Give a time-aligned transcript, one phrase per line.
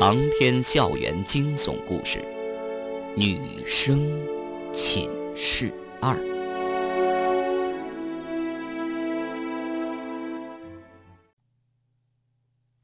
[0.00, 2.20] 长篇校园惊悚故事，
[3.16, 4.08] 《女生
[4.72, 6.14] 寝室二》。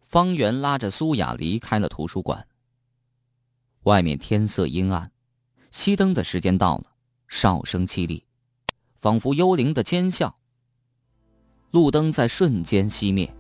[0.03, 2.49] 方圆拉着苏雅离开了图书馆。
[3.85, 5.12] 外面天色阴暗，
[5.71, 6.96] 熄灯的时间到了，
[7.29, 8.25] 哨声凄厉，
[8.99, 10.37] 仿佛幽灵的尖笑。
[11.71, 13.33] 路灯在瞬间熄灭。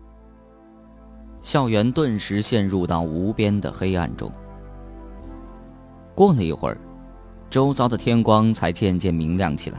[1.44, 4.32] 校园顿时陷入到无边的黑暗中。
[6.14, 6.78] 过了一会儿，
[7.50, 9.78] 周遭的天光才渐渐明亮起来，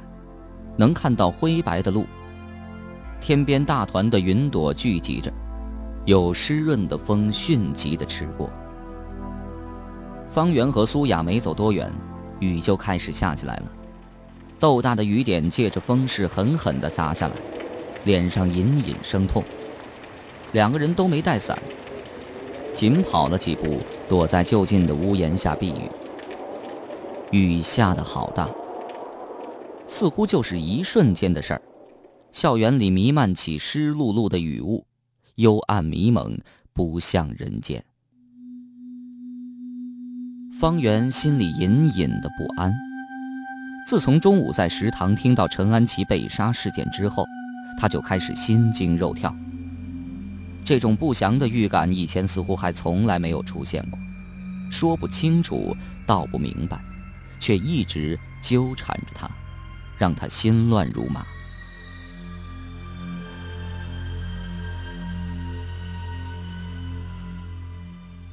[0.77, 2.05] 能看到灰白的路。
[3.19, 5.33] 天边大团的云朵聚集着，
[6.05, 8.47] 有湿润的风迅疾的驰过。
[10.29, 11.91] 方圆和苏雅没走多远，
[12.39, 13.71] 雨就开始下起来了，
[14.59, 17.33] 豆大的雨点借着风势狠狠的砸下来，
[18.03, 19.43] 脸上隐隐生痛。
[20.53, 21.57] 两个人都没带伞，
[22.75, 25.89] 紧跑了几步，躲在就近的屋檐下避雨。
[27.31, 28.49] 雨下的好大，
[29.87, 31.61] 似乎就是一瞬间的事儿。
[32.31, 34.85] 校园里弥漫起湿漉漉的雨雾，
[35.35, 36.37] 幽暗迷蒙，
[36.73, 37.83] 不像人间。
[40.59, 42.73] 方圆心里隐隐的不安。
[43.87, 47.25] 自从中午在食堂听到陈安琪被杀事件之后，
[47.77, 49.35] 他就开始心惊肉跳。
[50.65, 53.99] 这种不祥的预感以前似乎还从来没有出现过，
[54.71, 56.81] 说不清楚，道不明白，
[57.39, 59.29] 却一直纠缠着他，
[59.95, 61.23] 让他心乱如麻。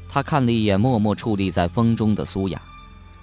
[0.09, 2.61] 他看了一眼默默矗立在风中的苏雅，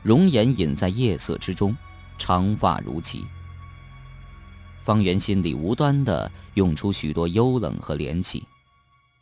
[0.03, 1.75] 容颜隐在夜色之中，
[2.19, 3.25] 长发如旗。
[4.83, 8.43] 方圆心里无端的涌出许多幽冷和怜惜。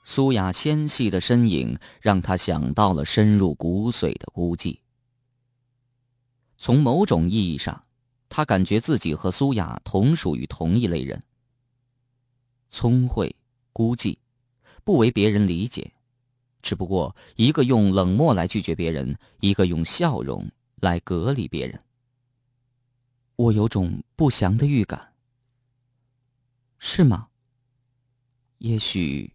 [0.09, 4.79] 苏雅纤细的身影让他想到了深入骨髓的孤寂。
[6.57, 7.83] 从某种意义上，
[8.29, 11.21] 他感觉自己和苏雅同属于同一类人。
[12.69, 13.35] 聪慧、
[13.73, 14.17] 孤寂，
[14.85, 15.91] 不为别人理解，
[16.61, 21.77] 只不过一个用冷漠来拒绝别人，一个用笑容来隔离别人。
[23.35, 25.13] 我有种不祥的预感。
[26.79, 27.27] 是吗？
[28.59, 29.33] 也许。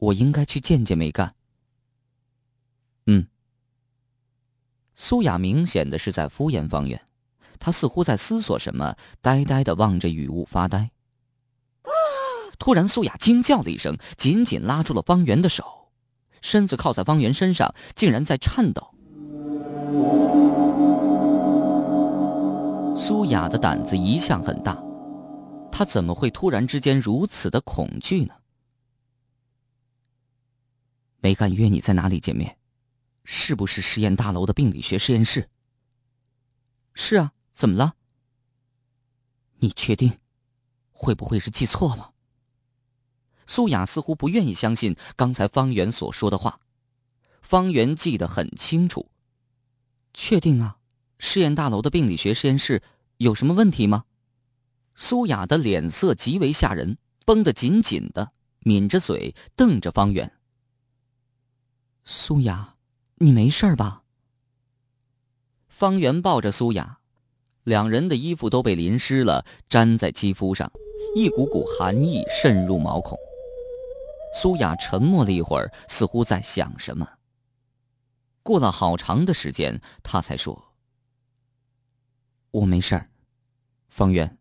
[0.00, 1.32] 我应该去见见梅干。
[3.06, 3.26] 嗯。
[4.96, 7.00] 苏雅明显的是在敷衍方圆，
[7.58, 10.90] 她似乎在思索什么，呆呆的望着雨雾发呆。
[12.58, 15.64] 突然，苏雅惊叫了一声，紧紧拉住了方圆的手，
[16.42, 18.86] 身子靠在方圆身上，竟然在颤抖。
[22.94, 24.82] 苏雅的胆子一向很大，
[25.72, 28.34] 她怎么会突然之间如此的恐惧呢？
[31.20, 32.58] 没敢约你在哪里见面，
[33.24, 35.48] 是不是实验大楼的病理学实验室？
[36.94, 37.94] 是啊，怎么了？
[39.58, 40.18] 你确定？
[40.92, 42.12] 会不会是记错了？
[43.46, 46.60] 苏雅似乎不愿意相信刚才方圆所说的话。
[47.42, 49.10] 方圆记得很清楚。
[50.14, 50.78] 确定啊，
[51.18, 52.82] 实验大楼的病理学实验室
[53.16, 54.04] 有什么问题吗？
[54.94, 60.30] 苏雅的脸色极为吓人，绷得紧紧的，抿着嘴瞪着方圆。
[62.04, 62.76] 苏雅，
[63.16, 64.02] 你没事吧？
[65.68, 66.98] 方圆抱着苏雅，
[67.64, 70.70] 两人的衣服都被淋湿了，粘在肌肤上，
[71.14, 73.18] 一股股寒意渗入毛孔。
[74.34, 77.08] 苏雅沉默了一会儿，似乎在想什么。
[78.42, 80.72] 过了好长的时间，她才说
[82.50, 83.10] ：“我没事儿。”
[83.88, 84.38] 方圆，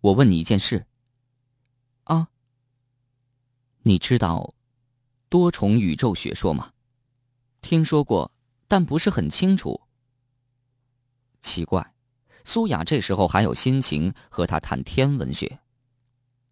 [0.00, 0.86] 我问你一件事。
[2.04, 2.28] 啊？
[3.82, 4.54] 你知道
[5.28, 6.70] 多重宇宙学说吗？
[7.64, 8.30] 听说过，
[8.68, 9.80] 但不是很清楚。
[11.40, 11.94] 奇怪，
[12.44, 15.58] 苏雅这时候还有心情和他谈天文学。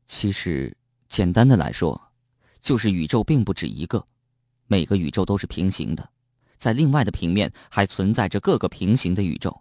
[0.07, 0.75] 其实，
[1.11, 2.01] 简单的来说，
[2.63, 4.03] 就是宇宙并不止一个，
[4.67, 6.09] 每个宇宙都是平行的，
[6.57, 9.55] 在另外的平面还存在着各个平行的宇宙，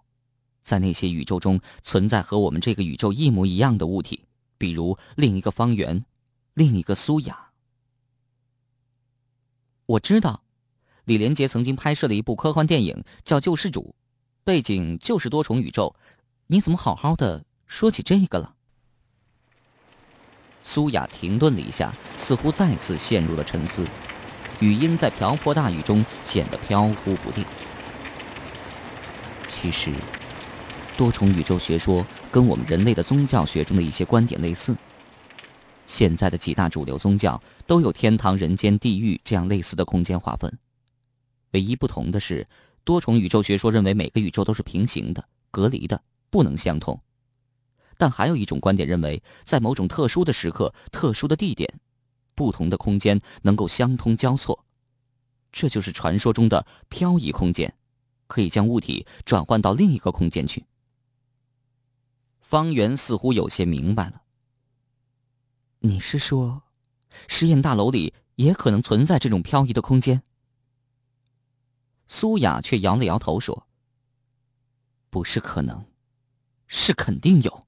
[0.61, 4.25] 在那些宇宙中存在和我们这个宇宙一模一样的物体，
[4.57, 6.05] 比如另一个方圆，
[6.53, 7.51] 另一个苏雅。
[9.85, 10.40] 我知道。
[11.05, 13.81] 李连杰曾经拍摄了一部科幻电影，叫《救世主》，
[14.43, 15.95] 背景就是多重宇宙。
[16.47, 18.53] 你怎么好好的说起这个了？
[20.63, 23.87] 苏雅停顿了一下，似乎再次陷入了沉思，
[24.59, 27.43] 语音在瓢泼大雨中显得飘忽不定。
[29.47, 29.91] 其实，
[30.95, 34.75] 多重宇宙学说跟我们人类的宗教学中的一些观点类似。
[35.87, 40.55] 现在的几大主流宗教都有天堂、人间、地狱这样类似的空间划分。
[41.51, 42.47] 唯一不同的是，
[42.83, 46.99] 多重宇宙学说认为每个宇宙都是平行的、隔离的，不能相通。
[47.97, 51.71] 但还有一种观点认为，在某种特殊的时刻、特殊的地点，
[52.33, 54.65] 不同的空间能够相通交错，
[55.51, 57.71] 这就是传说中的漂移空间，
[58.27, 60.65] 可以将物体转换到另一个空间去。
[62.39, 64.23] 方圆似乎有些明白了。
[65.79, 66.63] 你是说，
[67.27, 70.23] 实验大楼里也可能存在这种漂移的空间？
[72.13, 73.65] 苏雅却摇了摇头说
[75.09, 75.85] ：“不是可能，
[76.67, 77.67] 是肯定有。”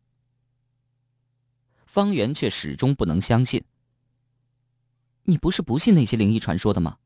[1.88, 3.64] 方圆却始终不能相信。
[5.24, 6.98] 你不是不信那些灵异传说的吗？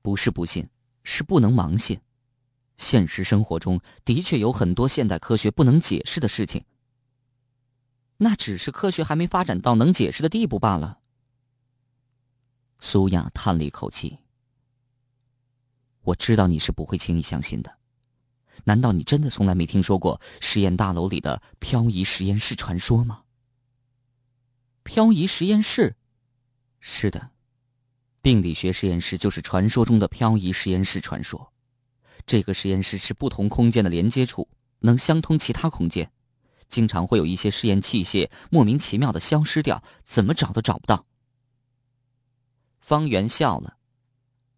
[0.00, 0.66] 不是不信，
[1.04, 2.00] 是不能盲信。
[2.78, 6.64] 现实生活中的确有很多现代科学不能解释的事情。
[8.16, 11.00] 那只是科学还没发展到能解释的地步罢了。
[12.80, 14.20] 苏雅叹了一口气。
[16.06, 17.78] 我知道你是不会轻易相信的，
[18.62, 23.22] 难道你真的从来没听说过实验大楼里的漂移实验室传说吗？
[24.84, 25.96] 漂移实验室，
[26.78, 27.30] 是的，
[28.22, 31.52] 病理学实验室就是传说中的漂移实验室传说。
[32.24, 34.48] 这个实验室是不同空间的连接处，
[34.78, 36.08] 能相通其他空间。
[36.68, 41.04] 经常会有一些试验器械莫名其妙的消失掉，怎么找都找不到。
[42.78, 43.76] 方圆笑了，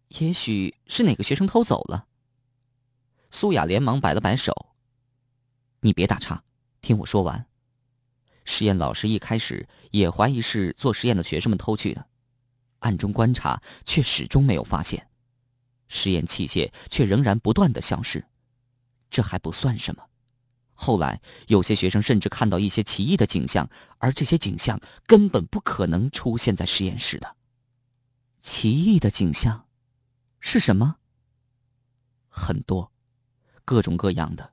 [0.09, 2.05] 也许是哪个学生偷走了。
[3.31, 4.53] 苏雅连忙摆了摆手
[5.81, 6.43] ：“你别打岔，
[6.81, 7.45] 听我说完。
[8.43, 12.05] 实验老师一开始也怀疑是做实验的学生们偷去的，
[12.79, 15.07] 暗中观察却始终没有发现，
[15.87, 18.25] 实验器械却仍然不断的消失。
[19.11, 20.03] 这还不算什么。”
[20.73, 27.35] 后来，有些学生甚至看到一些奇异的景象，而这些景象根本不可能出现在实验室的。
[28.41, 29.67] 奇异的景象
[30.49, 30.95] 是什么？
[32.27, 32.91] 很多，
[33.63, 34.51] 各种各样的。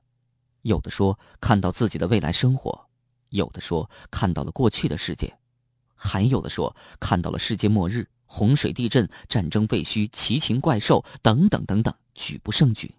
[0.61, 2.87] 有的说看到自己的未来生活，
[3.29, 5.35] 有的说看到了过去的世界，
[5.95, 12.93] 还有的说看到了世界末日、洪水、地震、战争、废墟、奇禽怪兽等等等等，举不胜举。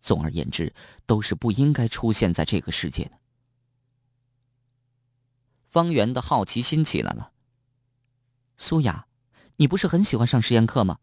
[0.00, 0.72] 总而言之，
[1.04, 3.18] 都是不应该出现在这个世界的。
[5.66, 7.32] 方圆的好奇心起来了。
[8.56, 9.08] 苏雅，
[9.56, 11.00] 你不是很喜欢上实验课吗？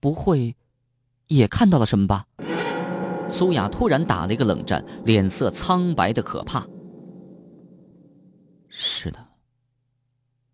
[0.00, 0.56] 不会，
[1.26, 2.26] 也看到了什么吧？
[3.30, 6.66] 苏雅突然打了一个冷战，脸色苍白的可怕。
[8.68, 9.28] 是的，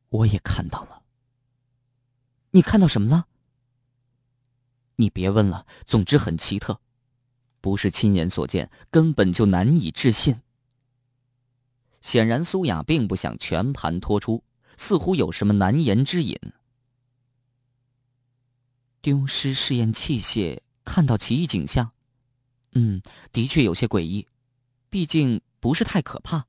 [0.08, 1.02] 我也看到了。
[2.50, 3.26] 你看到什么了？
[4.96, 6.80] 你别问了，总之很奇特。
[7.60, 10.40] 不是亲眼所见，根本就难以置信。
[12.00, 14.44] 显然，苏雅并不想全盘托出，
[14.76, 16.38] 似乎有什么难言之隐。
[19.04, 21.92] 丢失试验器械，看到奇异景象，
[22.72, 23.02] 嗯，
[23.32, 24.26] 的确有些诡异，
[24.88, 26.46] 毕竟不是太可怕，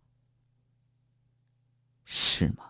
[2.05, 2.63] 是吗？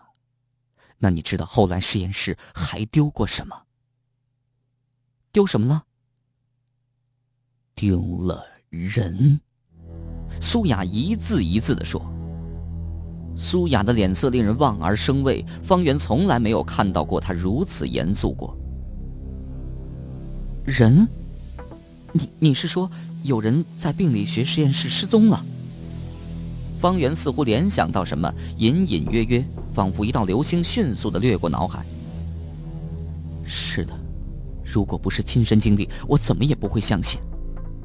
[0.98, 3.62] 那你知道后来实验室还丢过什么？
[5.30, 5.84] 丢什么了？
[7.76, 9.40] 丢了人，
[10.40, 12.04] 苏雅一字一字的说。
[13.36, 18.58] 苏雅的脸色令人望而生畏，方圆从来没有看到过她如此严肃过。
[20.66, 21.06] 人，
[22.12, 22.90] 你你是说
[23.22, 25.46] 有人在病理学实验室失踪了？
[26.80, 31.86] 方圆似乎联想到什么，隐隐约约，仿佛一道流星迅速的掠过脑海。
[33.46, 33.96] 是的，
[34.64, 37.20] 如果不是亲身经历，我怎么也不会相信。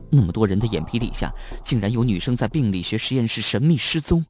[0.10, 1.32] 那么多人的眼皮底下，
[1.64, 4.26] 竟然有女生在病理学实验室神秘失踪。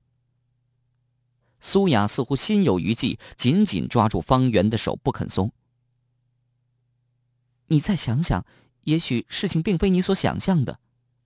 [1.61, 5.49] 苏雅似乎心有余悸，紧紧抓住方圆的手不肯松。
[7.71, 8.45] 你再想想，
[8.81, 10.77] 也许事情并非你所想象的，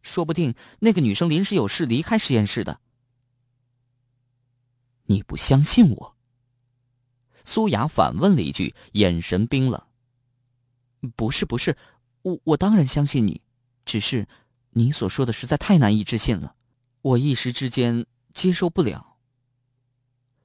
[0.04, 2.80] 说不定那个女生临时有事离开实验室的。
[5.06, 6.16] 你不相信我？
[7.44, 9.82] 苏雅反问了一句，眼神冰冷。
[11.16, 11.76] 不是不是，
[12.22, 13.42] 我我当然相信你，
[13.84, 14.28] 只是。
[14.78, 16.54] 你所说的实在太难以置信了，
[17.02, 19.16] 我一时之间接受不了。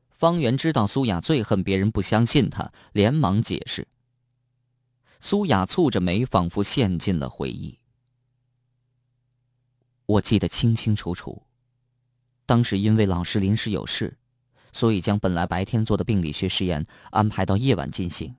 [0.08, 3.88] 方圆知道苏雅最恨别人不相信他，连忙解释。
[5.20, 7.78] 苏雅蹙着眉，仿佛陷进了回忆。
[10.06, 11.42] 我记得清清楚楚，
[12.46, 14.16] 当时因为老师临时有事，
[14.72, 18.34] 所以将本来白天做的病理学实验安排到夜晚进行。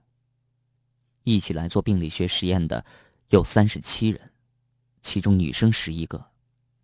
[1.23, 2.83] 一起来做病理学实验的
[3.29, 4.19] 有三十七人。
[5.03, 6.31] 其中女生十一个，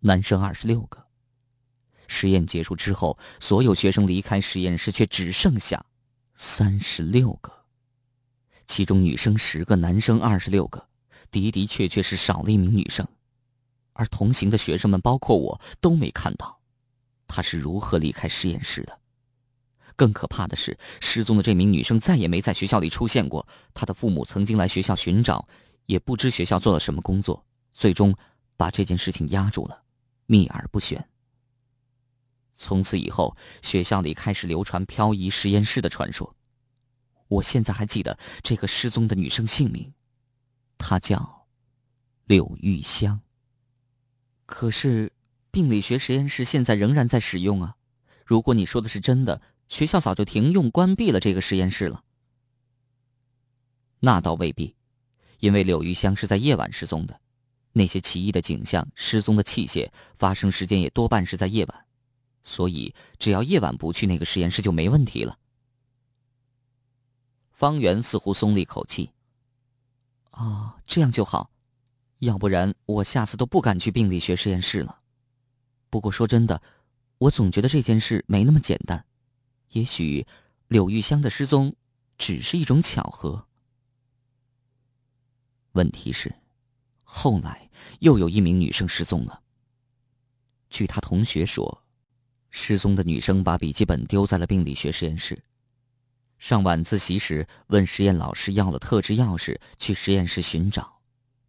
[0.00, 1.04] 男生二十六个。
[2.06, 5.84] 实验结束之后，所有学生离开实验室，却只剩下
[6.34, 7.57] 三十六个。
[8.68, 10.86] 其中女生十个，男生二十六个。
[11.30, 13.06] 的的确确是少了一名女生，
[13.92, 16.58] 而同行的学生们，包括我，都没看到
[17.26, 18.98] 她是如何离开实验室的。
[19.94, 23.46] 更可怕的是，失踪的这名女生再也没在学校里出现过。
[23.74, 25.46] 她的父母曾经来学校寻找，
[25.84, 28.16] 也不知学校做了什么工作，最终
[28.56, 29.82] 把这件事情压住了，
[30.24, 31.06] 秘而不宣。
[32.54, 36.34] 从此以后，学校里开始流传漂移实验室的传说。
[37.28, 39.92] 我现在还记得这个失踪的女生姓名，
[40.76, 41.46] 她叫
[42.24, 43.20] 柳玉香。
[44.46, 45.12] 可是，
[45.50, 47.76] 病理学实验室现在仍然在使用啊！
[48.24, 52.02] 如果你说的是真的，学校早就停用、关闭了这个实验室了。
[54.00, 54.74] 那倒未必，
[55.40, 57.20] 因为柳玉香是在夜晚失踪的，
[57.72, 61.84] 那些奇异的景象、失踪的器械发生时间也多半是在夜晚，
[62.42, 65.38] 所以只要夜晚不去那个实验室就没问题了。
[67.58, 69.10] 方圆似乎松了一口气。
[70.30, 71.50] 哦，这样就好，
[72.20, 75.00] 要不然我下次都不敢去病理学实验室了。
[75.90, 76.62] 不过说真的，
[77.18, 79.04] 我总觉得这件事没那么简单。
[79.70, 80.24] 也许
[80.68, 81.74] 柳玉香的失踪
[82.16, 83.44] 只是一种巧合。
[85.72, 86.32] 问题是，
[87.02, 89.42] 后来又有一名女生失踪了。
[90.70, 91.82] 据他同学说，
[92.50, 95.36] 失踪的女生把笔记本丢在了病理学实验室。
[96.38, 101.00] 上晚自习时，问实验老师要了特制钥匙去实验室寻找，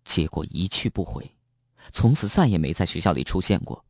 [0.03, 1.29] 结果一去不回，
[1.91, 3.84] 从此再也没在学校里出现过，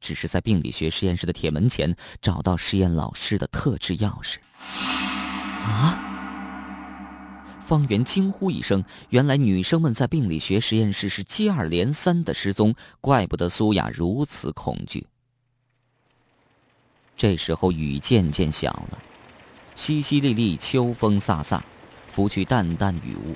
[0.00, 4.38] 只是在病理学实验室的铁门前找到实验老师的特制钥匙。
[5.62, 6.06] 啊！
[7.60, 15.06] 方圆惊呼一声，原来女生们在病理学实验室是接二连三的失踪，怪不得苏雅如此恐惧。
[17.14, 18.98] 这时候雨渐渐小了。
[19.80, 21.58] 淅淅沥沥，秋风飒飒，
[22.10, 23.34] 拂去淡淡雨雾，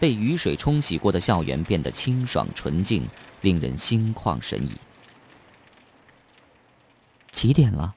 [0.00, 3.06] 被雨水冲洗过的校园变得清爽纯净，
[3.42, 4.72] 令人心旷神怡。
[7.30, 7.94] 几点了？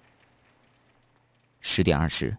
[1.62, 2.36] 十点二十。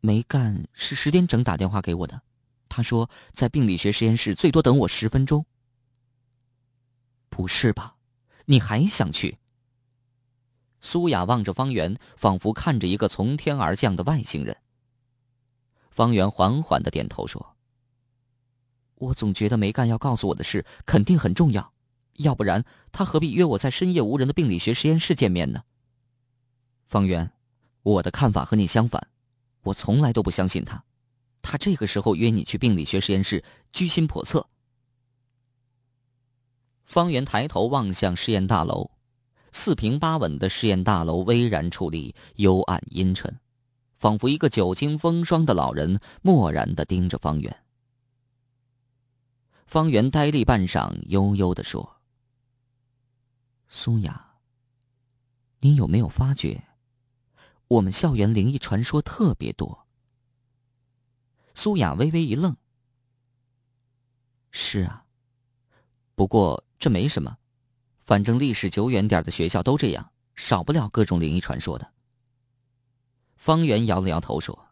[0.00, 2.22] 梅干是十点整打电话给我的，
[2.70, 5.44] 他说在病理学实验室最多等我十分钟。
[7.28, 7.96] 不是吧？
[8.46, 9.36] 你还想去？
[10.80, 14.56] 苏雅望着方圆，仿佛看着一个从天而降的外星人。
[15.90, 17.56] 方圆缓缓的点头说
[18.96, 21.72] ：“我总觉得梅干要告诉我的事肯定很重要，
[22.14, 25.62] 要不然他何必约我在深夜无人的病理学实验室见面呢？”
[26.86, 27.32] 方圆，
[27.82, 29.08] 我的看法和你相反，
[29.62, 30.84] 我从来都不相信他。
[31.42, 33.42] 他这个时候约你去病理学实验室，
[33.72, 34.48] 居心叵测。
[36.84, 38.90] 方圆抬头望向实验大楼。
[39.52, 43.38] 四平八稳的试验大楼巍然矗立，幽暗阴沉，
[43.96, 47.64] 仿佛一个久经风霜的老人漠然的盯着方圆。
[49.66, 52.00] 方圆呆立半晌，悠悠的说
[53.68, 54.34] ：“苏雅，
[55.60, 56.64] 你有没有发觉，
[57.68, 59.86] 我们校园灵异传说特别多？”
[61.54, 62.56] 苏雅微微一愣
[64.52, 65.04] ：“是啊，
[66.14, 67.36] 不过这没什么。”
[68.08, 71.92] 反正历史久远点的学校都这样，少不了各种灵异传说的。
[73.36, 74.70] 方圆摇了摇头说：“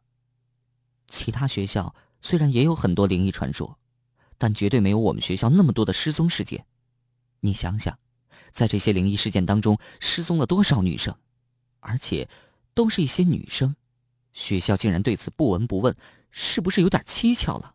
[1.09, 3.78] 其他学校虽然也有很多灵异传说，
[4.38, 6.64] 但绝对没有我们学校那么多的失踪事件。
[7.40, 7.99] 你想想，
[8.52, 11.14] 在这些灵异事件当中，失踪了多少女生？
[11.81, 12.26] 而且
[12.73, 13.76] 都是一些女生，
[14.33, 15.95] 学校竟然对此不闻不问，
[16.31, 17.75] 是不是有点蹊跷了？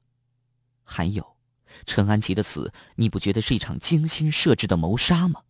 [0.83, 1.37] 还有，
[1.85, 5.43] 陈安琪的死，你不觉得是一场精心设置的谋杀吗？”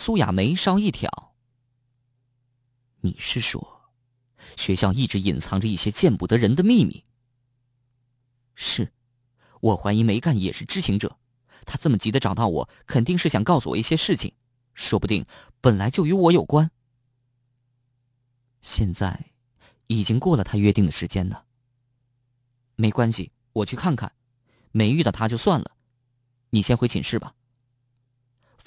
[0.00, 1.34] 苏雅眉梢一挑
[3.02, 3.90] ：“你是说，
[4.56, 7.04] 学校一直隐藏着一些见不得人的秘密
[8.54, 8.92] ？”“是，
[9.60, 11.18] 我怀疑梅干也是知情者。
[11.66, 14.32] 他这么急的找到我，肯定是想告诉我一些事情，
[14.72, 15.26] 说不定
[15.60, 16.70] 本来就与我有关。
[18.62, 19.32] 现在
[19.88, 21.44] 已经过了他约定的时间了。
[22.76, 24.12] 没关系，我去看看，
[24.70, 25.72] 没遇到他就算了。
[26.50, 27.34] 你先回寝室吧。”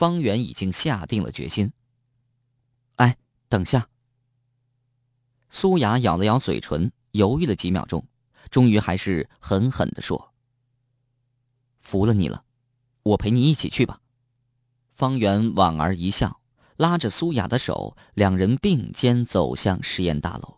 [0.02, 1.72] 方圆已经下定了决心。
[2.96, 3.16] 哎，
[3.48, 3.88] 等下。
[5.52, 8.04] 苏雅咬了咬嘴唇，犹豫了几秒钟，
[8.50, 10.34] 终于还是狠狠的说
[11.82, 12.44] ：“服了你了，
[13.04, 14.02] 我陪你一起去吧。”
[14.98, 16.42] 方圆莞尔一笑，
[16.78, 20.58] 拉着苏雅的手，两人并肩走向实验大楼。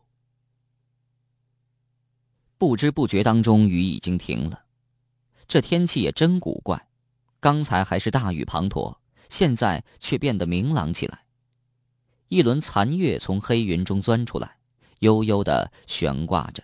[2.58, 4.64] 不知不觉当中，雨已经停了。
[5.50, 6.88] 这天气也真古怪，
[7.42, 8.96] 刚才还是大雨滂沱。
[9.30, 11.26] 现在却变得明朗起来，
[12.28, 14.58] 一轮残月从黑云中钻出来，
[15.00, 16.64] 悠悠的悬挂着。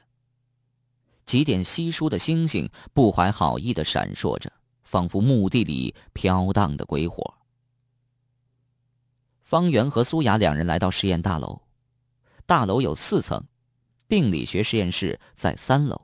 [1.26, 4.52] 几点稀疏的星星不怀好意的闪烁着，
[4.84, 7.36] 仿佛墓地里飘荡的鬼火。
[9.44, 11.62] 方圆和苏雅两人来到实验大楼，
[12.46, 13.44] 大楼有四层，
[14.08, 16.00] 病理学实验室在三楼。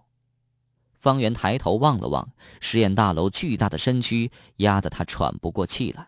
[0.94, 2.28] 方圆抬头望了望
[2.60, 6.08] 实验大楼巨大的身躯，压得他喘不过气来。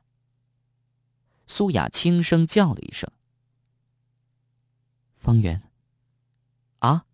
[1.48, 3.10] 苏雅轻声叫了一声
[5.18, 5.62] ：“方圆。”
[6.80, 7.06] 啊。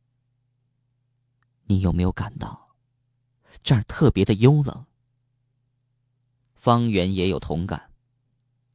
[1.65, 2.75] 你有没有感到
[3.63, 4.85] 这儿特别的幽冷？
[6.55, 7.91] 方圆也有同感。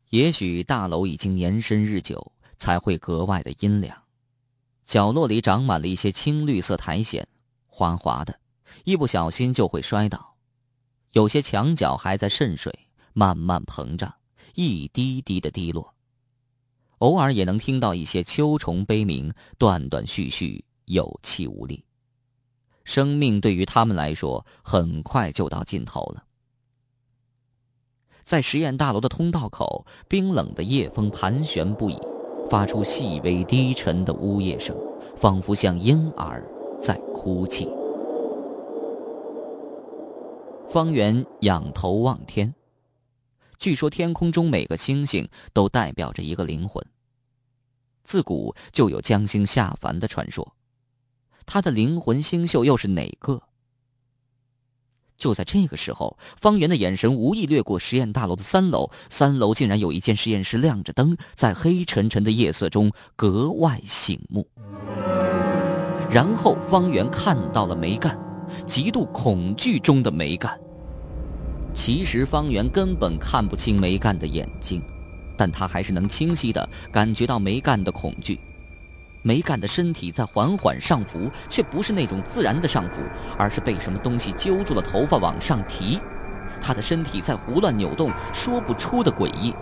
[0.08, 4.04] 也许大楼已经年深日久，才会格外的阴凉。
[4.84, 7.28] 角落里长满了一些青绿色苔藓，
[7.66, 8.40] 滑滑的，
[8.84, 10.36] 一不小心就会摔倒。
[11.12, 14.17] 有些墙角还在渗水，慢慢膨胀，
[14.54, 15.94] 一滴滴的滴落。
[16.98, 21.84] 偶尔也能听到一些秋虫悲鸣，断断续续，有气无力。
[22.84, 26.24] 生命对于他们来说，很快就到尽头了。
[28.24, 31.96] 在实验大楼的通道口，冰冷的夜风盘旋不已，
[32.50, 34.76] 发出细微低沉的呜咽声，
[35.16, 36.42] 仿佛像婴儿
[36.80, 37.68] 在哭泣。
[40.68, 42.54] 方圆仰头望天，
[43.58, 46.84] 据说天空中每个星星都代表着一个灵魂。
[48.04, 50.54] 自古就有将星下凡的传说。
[51.44, 53.42] 他的灵魂星宿又是哪个？
[55.16, 64.48] 就在这个时候，方圆的眼神无意掠过实验大楼的三楼，三楼竟然有一间实验室亮着灯，在黑沉沉的夜色中格外醒目。
[66.08, 68.16] 然后，方圆看到了梅干，
[68.66, 70.58] 极度恐惧中的梅干。
[71.78, 74.82] 其实，方圆根本看不清梅干的眼睛，
[75.36, 78.36] 但他还是能清晰的感觉到梅干的恐惧。
[79.22, 82.96] 梅干的身体在缓缓上浮，却不是那种自然的上浮，
[83.38, 86.00] 而是被什么东西揪住了头发往上提。
[86.60, 89.54] 他的身体在胡乱扭动，说不出的诡异。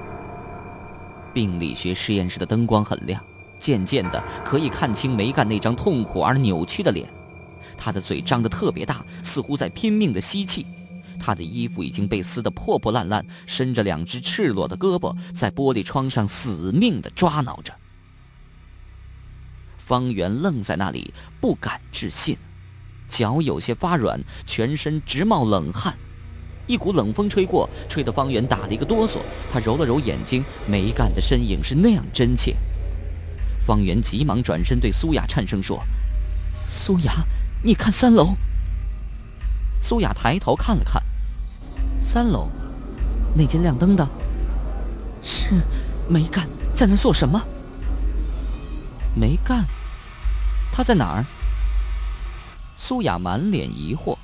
[1.35, 3.23] 病理学实验室的灯光很亮，
[3.59, 7.07] 渐渐的可以看清梅干那张痛苦而扭曲的脸。
[7.77, 10.65] 他的嘴张得特别大，似乎在拼命的吸气。
[11.17, 17.75] 他的衣服已经被撕得破破烂烂，伸着两只赤裸的胳膊，在玻璃窗上死命的抓挠着。
[19.79, 22.37] 方圆愣在那里，不敢置信，
[23.09, 25.97] 脚有些发软，全身直冒冷汗，
[26.67, 29.19] 一股冷风吹过，吹得方圆打了一个哆嗦。
[29.53, 32.57] 他揉了揉眼睛，梅干的身影是那样真切。
[33.65, 35.81] 方圆急忙转身对苏雅颤声说
[36.69, 37.13] ：“苏雅，
[37.63, 38.35] 你看三楼。”
[39.81, 41.01] 苏雅抬头看了看，
[42.07, 42.49] 三楼，
[43.35, 44.09] 那间亮灯的，
[45.25, 45.51] 是
[46.09, 47.43] 梅干在那做什么？
[49.13, 49.65] 没干，
[50.73, 51.25] 他在哪儿？
[52.77, 54.17] 苏雅满脸疑惑。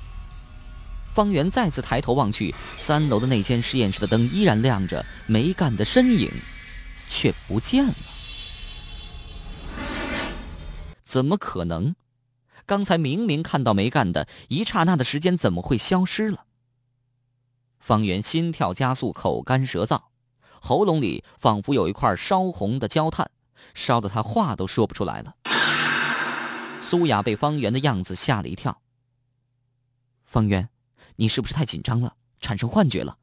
[1.13, 6.31] 方圆再次抬头望去，三楼的那间实验室的灯依然亮着，没干的身影
[7.09, 7.93] 却不见了。
[11.03, 11.93] 怎么可能？
[12.65, 16.45] 刚才明明看到没干的，一刹那的时间怎么会消失了？
[17.83, 20.03] 方圆心跳加速，口干舌燥，
[20.61, 23.29] 喉咙里仿佛有一块烧红的焦炭。
[23.73, 25.35] 烧得他话都说不出来了。
[26.79, 28.81] 苏雅被方圆的样子吓了一跳。
[30.23, 30.69] 方圆，
[31.17, 33.17] 你是不是太紧张了，产生幻觉了？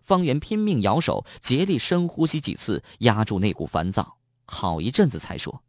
[0.00, 5.62] 方圆拼命摇手，竭力深呼吸几次，压住那股烦躁，好一阵子才说：“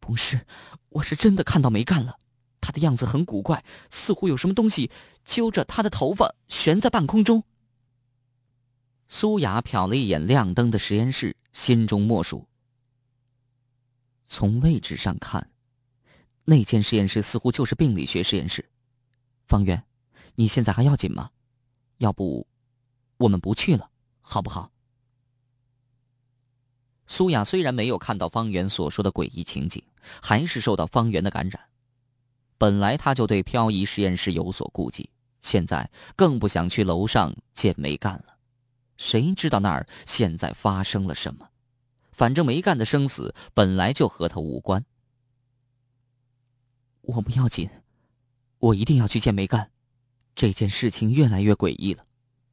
[0.00, 0.46] 不是，
[0.88, 2.18] 我是真的看到没干了。
[2.66, 4.90] 他的样子很古怪，似乎有什么东西
[5.24, 7.44] 揪着他的头发悬在半空中。”
[9.08, 12.48] 苏雅瞟了一眼亮灯的实验室，心中默数。
[14.26, 15.48] 从位置上看，
[16.44, 18.68] 那间实验室似乎就是病理学实验室。
[19.46, 19.84] 方圆，
[20.34, 21.30] 你现在还要紧吗？
[21.98, 22.48] 要不，
[23.18, 23.88] 我们不去了，
[24.20, 24.72] 好不好？
[27.06, 29.80] 苏雅虽然没有看到方圆所说的诡异情景，
[30.20, 31.60] 还是受到方圆的感染。
[32.58, 35.10] 本来他就对漂移实验室有所顾忌，
[35.42, 38.36] 现在更不想去楼上见梅干了。
[38.96, 41.48] 谁知道那儿现在发生了什么？
[42.12, 44.82] 反正梅干的生死本来就和他无关。
[47.02, 47.68] 我不要紧，
[48.58, 49.70] 我一定要去见梅干。
[50.34, 52.02] 这件事情越来越诡异了，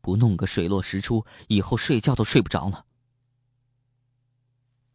[0.01, 2.85] 不弄个水落石出，以后睡觉都睡不着了。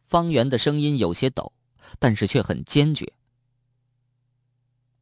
[0.05, 1.51] 方圆的声音有些抖，
[1.97, 3.11] 但是却很坚决。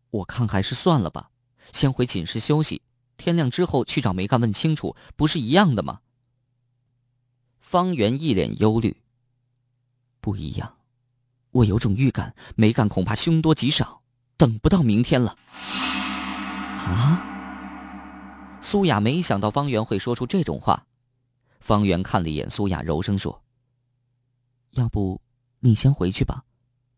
[0.10, 1.30] 我看还是算了吧，
[1.74, 2.82] 先回寝室休息，
[3.18, 6.00] 天亮之后去找梅干问清楚，不是一样的吗？
[7.60, 8.96] 方圆一脸忧虑。
[10.22, 10.78] 不一样，
[11.52, 14.02] 我有种预感，梅干恐怕凶多吉少。
[14.38, 15.36] 等不到明天了。
[16.86, 17.24] 啊！
[18.62, 20.86] 苏雅没想到方圆会说出这种话。
[21.60, 23.44] 方圆看了一眼苏雅，柔声说
[24.72, 25.20] ：“要不
[25.60, 26.46] 你先回去吧，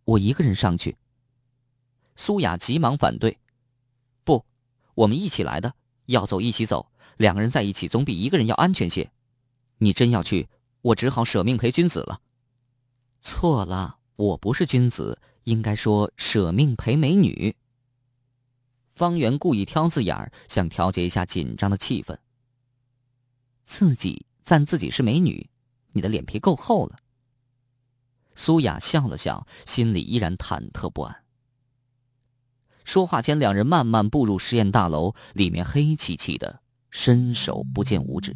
[0.04, 0.98] 我一个人上去。”
[2.20, 3.40] 苏雅急忙反对
[4.26, 4.44] ：“不，
[4.94, 5.74] 我们一起来的，
[6.08, 9.10] 要走一起走，两个人在一起总比一个人要安全些。
[9.78, 10.50] 你真要去，
[10.82, 12.20] 我只好舍命陪君子了。”
[13.24, 17.56] 错了，我不是君子，应该说舍命陪美女。
[18.92, 22.18] 方圆故意挑字眼儿，想调节一下紧张的气氛。
[23.64, 25.50] 自己赞自己是美女，
[25.94, 26.98] 你的脸皮够厚了。
[28.36, 31.24] 苏雅笑了笑，心里依然忐忑不安。
[32.90, 38.36] 说话间，两人慢慢步入实验大楼，里面黑漆漆的，伸手不见五指，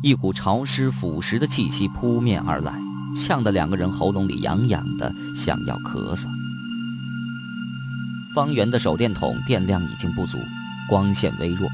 [0.00, 2.72] 一股潮湿腐蚀的气息扑面而来。
[3.16, 6.28] 呛得两个人喉咙里痒痒的，想要咳嗽。
[8.32, 10.38] 方圆的手电筒电量已经不足，
[10.88, 11.68] 光线微弱，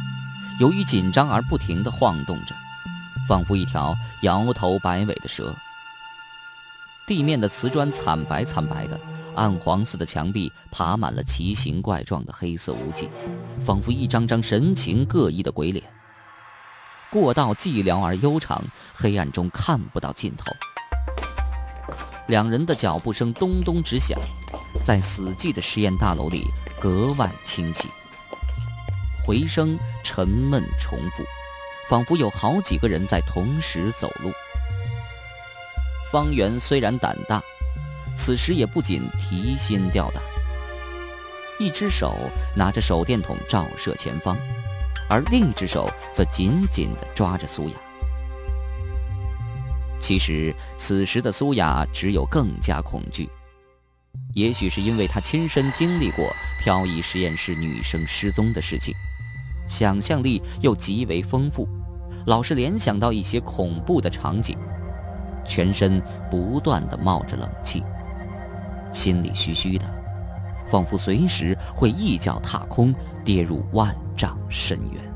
[0.59, 2.55] 由于紧张而不停地晃动着，
[3.29, 5.55] 仿佛一条摇头摆尾的蛇。
[7.07, 8.99] 地面的瓷砖惨白惨白的，
[9.35, 13.09] 暗黄色的墙壁爬满了奇形怪状的黑色污迹，
[13.61, 15.85] 仿佛一张张神情各异的鬼脸。
[17.11, 18.63] 过道寂寥而悠长，
[18.95, 20.53] 黑暗中看不到尽头。
[22.29, 24.19] 两人的脚步声咚咚直响，
[24.83, 26.47] 在死寂的实验大楼里
[26.81, 27.89] 格外清晰。
[29.25, 31.23] 回声沉闷重复，
[31.89, 34.33] 仿佛有好几个人在同时走路。
[36.11, 37.43] 方圆虽然胆大，
[38.17, 40.23] 此时也不仅提心吊胆，
[41.59, 42.15] 一只手
[42.57, 44.37] 拿着手电筒照射前方，
[45.09, 47.75] 而另一只手则紧紧地抓着苏雅。
[50.01, 53.29] 其实，此时的苏雅只有更加恐惧。
[54.35, 56.31] 也许是因为她亲身经历过
[56.63, 58.95] 漂移实验室女生失踪的事情，
[59.69, 61.67] 想象力又极为丰富，
[62.27, 64.59] 老是联想到一些恐怖的场景，
[65.45, 67.83] 全身不断的冒着冷气，
[68.95, 69.85] 心里虚虚的，
[70.69, 75.14] 仿佛随时会一脚踏空，跌入万丈深渊。